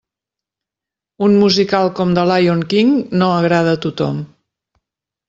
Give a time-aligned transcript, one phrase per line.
[1.27, 4.23] Un musical com The Lyon King no agrada a tothom.